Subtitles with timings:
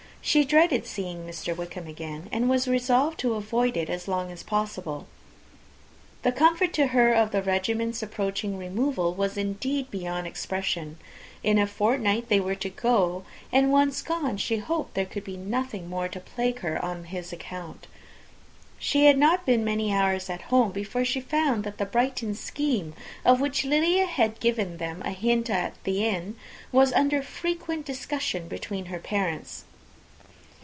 [0.23, 5.07] She dreaded seeing Wickham again, and was resolved to avoid it as long as possible.
[6.21, 10.99] The comfort to her, of the regiment's approaching removal, was indeed beyond expression.
[11.41, 15.37] In a fortnight they were to go, and once gone, she hoped there could be
[15.37, 17.87] nothing more to plague her on his account.
[18.77, 22.93] She had not been many hours at home, before she found that the Brighton scheme,
[23.25, 26.35] of which Lydia had given them a hint at the inn,
[26.71, 29.63] was under frequent discussion between her parents.